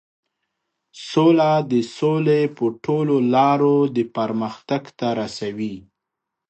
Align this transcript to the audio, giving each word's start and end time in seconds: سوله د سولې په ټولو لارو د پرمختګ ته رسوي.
سوله 1.09 1.51
د 1.71 1.73
سولې 1.97 2.41
په 2.57 2.65
ټولو 2.83 3.15
لارو 3.33 3.75
د 3.95 3.97
پرمختګ 4.15 4.83
ته 4.99 5.07
رسوي. 5.19 5.75